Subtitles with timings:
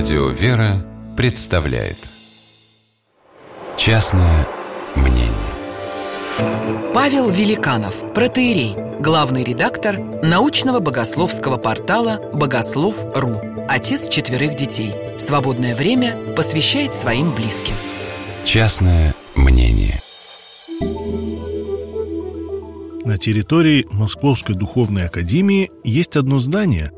[0.00, 0.82] Радио «Вера»
[1.14, 1.98] представляет
[3.76, 4.48] Частное
[4.96, 5.34] мнение
[6.94, 14.94] Павел Великанов, протеерей, главный редактор научного богословского портала «Богослов.ру», отец четверых детей.
[15.18, 17.74] Свободное время посвящает своим близким.
[18.44, 20.00] Частное мнение
[23.04, 26.90] На территории Московской духовной академии есть одно здание,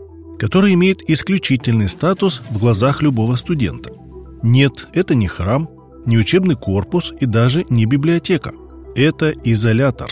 [0.42, 3.92] которое имеет исключительный статус в глазах любого студента.
[4.42, 5.70] Нет, это не храм,
[6.04, 8.50] не учебный корпус и даже не библиотека.
[8.96, 10.10] Это изолятор,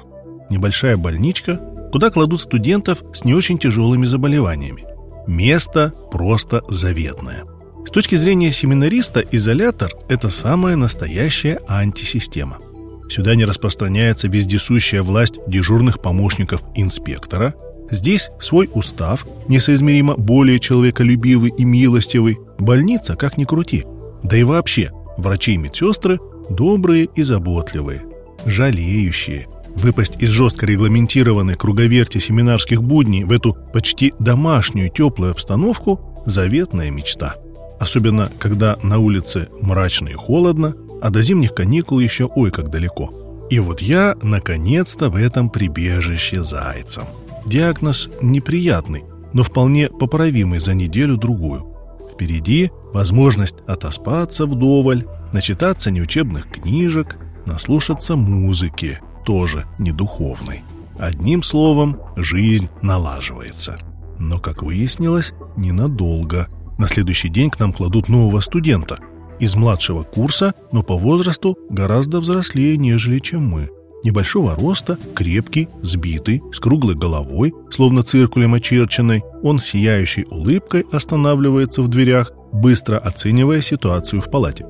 [0.48, 4.84] небольшая больничка, куда кладут студентов с не очень тяжелыми заболеваниями.
[5.26, 7.42] Место просто заветное.
[7.84, 12.58] С точки зрения семинариста, изолятор– это самая настоящая антисистема–
[13.10, 17.56] Сюда не распространяется вездесущая власть дежурных помощников инспектора.
[17.90, 22.38] Здесь свой устав, несоизмеримо более человеколюбивый и милостивый.
[22.58, 23.84] Больница, как ни крути.
[24.22, 26.18] Да и вообще, врачи и медсестры
[26.50, 28.02] добрые и заботливые,
[28.44, 29.46] жалеющие.
[29.76, 37.36] Выпасть из жестко регламентированной круговерти семинарских будней в эту почти домашнюю теплую обстановку– заветная мечта.
[37.78, 43.46] Особенно, когда на улице мрачно и холодно, а до зимних каникул еще ой как далеко.
[43.48, 47.04] И вот я, наконец-то, в этом прибежище зайцем.
[47.46, 51.66] Диагноз неприятный, но вполне поправимый за неделю-другую.
[52.12, 60.62] Впереди возможность отоспаться вдоволь, начитаться неучебных книжек, наслушаться музыки, тоже не духовной.
[60.98, 63.76] Одним словом, жизнь налаживается.
[64.18, 66.48] Но, как выяснилось, ненадолго.
[66.78, 68.98] На следующий день к нам кладут нового студента–
[69.40, 73.70] из младшего курса, но по возрасту гораздо взрослее, нежели чем мы.
[74.02, 81.88] Небольшого роста, крепкий, сбитый, с круглой головой, словно циркулем очерченной, он сияющей улыбкой останавливается в
[81.88, 84.66] дверях, быстро оценивая ситуацию в палате.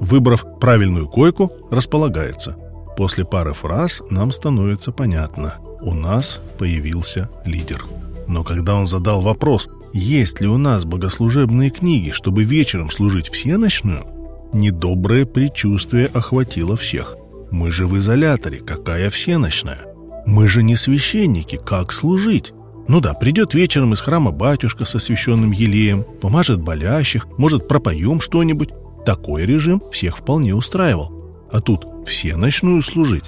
[0.00, 2.56] Выбрав правильную койку, располагается.
[2.96, 5.56] После пары фраз нам становится понятно.
[5.82, 7.84] У нас появился лидер.
[8.26, 14.06] Но когда он задал вопрос, есть ли у нас богослужебные книги, чтобы вечером служить всеночную,
[14.52, 17.16] недоброе предчувствие охватило всех.
[17.50, 19.86] Мы же в изоляторе, какая всеночная?
[20.26, 22.52] Мы же не священники, как служить?
[22.88, 28.70] Ну да, придет вечером из храма батюшка со священным елеем, помажет болящих, может, пропоем что-нибудь.
[29.04, 31.48] Такой режим всех вполне устраивал.
[31.52, 33.24] А тут все начнут служить.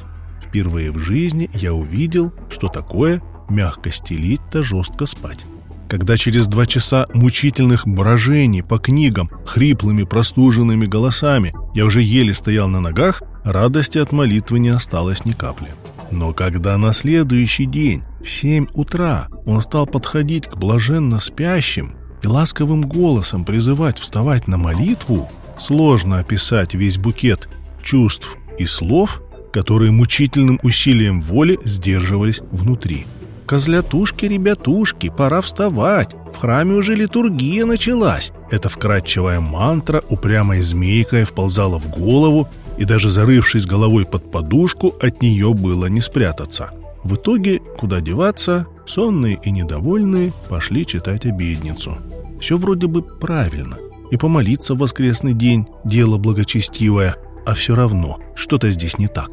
[0.47, 5.45] Впервые в жизни я увидел, что такое мягко стелить-то жестко спать
[5.89, 12.67] когда через два часа мучительных брожений по книгам, хриплыми простуженными голосами, я уже еле стоял
[12.67, 15.75] на ногах, радости от молитвы не осталось ни капли.
[16.11, 22.27] Но когда на следующий день, в семь утра, он стал подходить к блаженно спящим и
[22.27, 27.49] ласковым голосом призывать вставать на молитву, сложно описать весь букет
[27.83, 33.07] чувств и слов, которые мучительным усилием воли сдерживались внутри.
[33.47, 36.15] «Козлятушки, ребятушки, пора вставать!
[36.33, 42.49] В храме уже литургия началась!» Эта вкрадчивая мантра упрямой змейкой вползала в голову,
[42.79, 46.71] и даже зарывшись головой под подушку, от нее было не спрятаться.
[47.05, 51.99] В итоге, куда деваться, сонные и недовольные пошли читать обедницу.
[52.41, 53.79] Все вроде бы правильно.
[54.11, 57.17] И помолиться в воскресный день– дело благочестивое,
[57.47, 59.31] а все равно что-то здесь не так.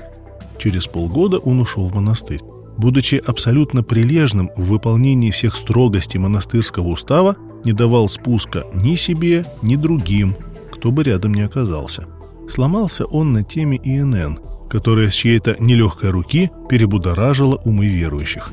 [0.58, 2.42] Через полгода он ушел в монастырь
[2.80, 7.36] будучи абсолютно прилежным в выполнении всех строгостей монастырского устава,
[7.66, 10.36] не давал спуска ни себе, ни другим,
[10.72, 12.08] кто бы рядом не оказался.
[12.50, 14.40] Сломался он на теме ИНН,
[14.70, 18.52] которая с чьей-то нелегкой руки перебудоражила умы верующих.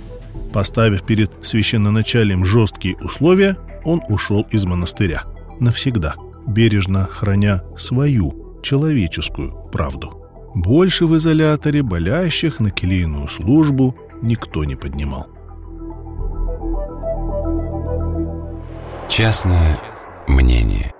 [0.53, 5.25] Поставив перед священноначалием жесткие условия, он ушел из монастыря.
[5.61, 6.15] Навсегда,
[6.47, 10.23] бережно храня свою человеческую правду.
[10.55, 15.27] Больше в изоляторе болящих на келейную службу никто не поднимал.
[19.09, 19.79] Частное
[20.27, 20.96] мнение